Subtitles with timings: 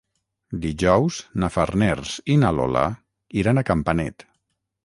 [0.63, 2.89] Dijous na Farners i na Lola
[3.43, 4.31] iran a Campanet.